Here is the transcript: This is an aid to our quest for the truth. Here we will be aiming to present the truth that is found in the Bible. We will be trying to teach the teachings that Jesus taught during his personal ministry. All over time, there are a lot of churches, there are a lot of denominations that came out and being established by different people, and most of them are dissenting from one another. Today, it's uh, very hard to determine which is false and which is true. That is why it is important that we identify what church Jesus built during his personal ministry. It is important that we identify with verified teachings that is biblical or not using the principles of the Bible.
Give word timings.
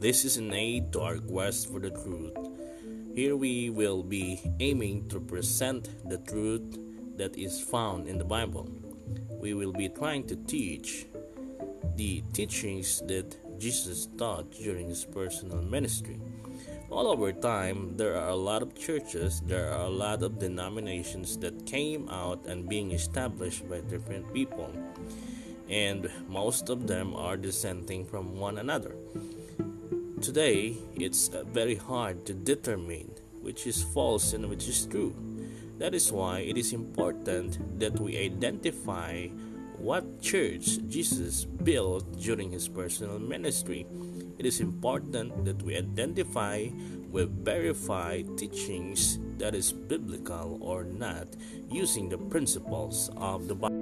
This 0.00 0.24
is 0.24 0.38
an 0.38 0.54
aid 0.54 0.94
to 0.94 1.02
our 1.02 1.18
quest 1.18 1.70
for 1.70 1.78
the 1.78 1.90
truth. 1.90 2.32
Here 3.14 3.36
we 3.36 3.68
will 3.68 4.02
be 4.02 4.40
aiming 4.58 5.10
to 5.10 5.20
present 5.20 5.90
the 6.08 6.16
truth 6.16 6.78
that 7.18 7.36
is 7.36 7.60
found 7.60 8.08
in 8.08 8.16
the 8.16 8.24
Bible. 8.24 8.66
We 9.28 9.52
will 9.52 9.72
be 9.72 9.90
trying 9.90 10.26
to 10.28 10.36
teach 10.36 11.04
the 11.96 12.24
teachings 12.32 13.02
that 13.08 13.36
Jesus 13.60 14.08
taught 14.16 14.50
during 14.52 14.88
his 14.88 15.04
personal 15.04 15.60
ministry. 15.60 16.18
All 16.88 17.06
over 17.06 17.30
time, 17.30 17.94
there 17.98 18.16
are 18.16 18.30
a 18.30 18.34
lot 18.34 18.62
of 18.62 18.74
churches, 18.74 19.42
there 19.44 19.70
are 19.70 19.84
a 19.84 19.90
lot 19.90 20.22
of 20.22 20.38
denominations 20.38 21.36
that 21.44 21.66
came 21.66 22.08
out 22.08 22.46
and 22.46 22.70
being 22.70 22.92
established 22.92 23.68
by 23.68 23.80
different 23.82 24.32
people, 24.32 24.72
and 25.68 26.10
most 26.26 26.70
of 26.70 26.86
them 26.86 27.14
are 27.14 27.36
dissenting 27.36 28.06
from 28.06 28.40
one 28.40 28.56
another. 28.56 28.96
Today, 30.20 30.76
it's 30.96 31.30
uh, 31.30 31.44
very 31.48 31.76
hard 31.76 32.26
to 32.26 32.34
determine 32.34 33.08
which 33.40 33.66
is 33.66 33.82
false 33.82 34.34
and 34.34 34.50
which 34.50 34.68
is 34.68 34.84
true. 34.84 35.16
That 35.78 35.94
is 35.94 36.12
why 36.12 36.40
it 36.40 36.58
is 36.58 36.74
important 36.74 37.56
that 37.80 37.98
we 37.98 38.18
identify 38.18 39.28
what 39.78 40.20
church 40.20 40.76
Jesus 40.88 41.46
built 41.46 42.04
during 42.20 42.50
his 42.50 42.68
personal 42.68 43.18
ministry. 43.18 43.86
It 44.38 44.44
is 44.44 44.60
important 44.60 45.46
that 45.46 45.62
we 45.62 45.78
identify 45.78 46.68
with 47.08 47.42
verified 47.42 48.36
teachings 48.36 49.18
that 49.38 49.54
is 49.54 49.72
biblical 49.72 50.58
or 50.60 50.84
not 50.84 51.28
using 51.72 52.10
the 52.10 52.18
principles 52.18 53.08
of 53.16 53.48
the 53.48 53.54
Bible. 53.54 53.79